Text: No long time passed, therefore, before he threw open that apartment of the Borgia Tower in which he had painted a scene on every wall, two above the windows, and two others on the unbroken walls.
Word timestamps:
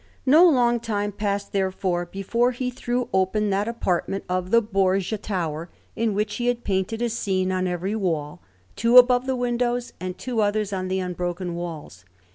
No 0.25 0.49
long 0.49 0.79
time 0.79 1.11
passed, 1.11 1.51
therefore, 1.51 2.07
before 2.07 2.53
he 2.53 2.71
threw 2.71 3.07
open 3.13 3.51
that 3.51 3.67
apartment 3.67 4.23
of 4.27 4.49
the 4.49 4.59
Borgia 4.59 5.19
Tower 5.19 5.69
in 5.95 6.15
which 6.15 6.37
he 6.37 6.47
had 6.47 6.63
painted 6.63 7.03
a 7.03 7.09
scene 7.09 7.51
on 7.51 7.67
every 7.67 7.95
wall, 7.95 8.41
two 8.75 8.97
above 8.97 9.27
the 9.27 9.35
windows, 9.35 9.93
and 9.99 10.17
two 10.17 10.41
others 10.41 10.73
on 10.73 10.87
the 10.87 10.97
unbroken 10.99 11.53
walls. 11.53 12.03